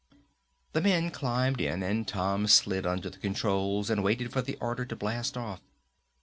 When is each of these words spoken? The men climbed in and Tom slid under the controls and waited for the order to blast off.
The 0.73 0.81
men 0.81 1.11
climbed 1.11 1.61
in 1.61 1.83
and 1.83 2.07
Tom 2.07 2.47
slid 2.47 2.87
under 2.87 3.11
the 3.11 3.19
controls 3.19 3.91
and 3.91 4.03
waited 4.03 4.33
for 4.33 4.41
the 4.41 4.55
order 4.59 4.83
to 4.83 4.95
blast 4.95 5.37
off. 5.37 5.61